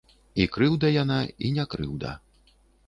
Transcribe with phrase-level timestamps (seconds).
[0.43, 2.17] І крыўда яна і не крыўда.